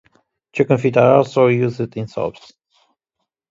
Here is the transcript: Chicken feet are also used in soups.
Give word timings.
Chicken 0.53 0.79
feet 0.79 0.97
are 0.97 1.17
also 1.17 1.45
used 1.45 1.79
in 1.95 2.07
soups. 2.07 2.53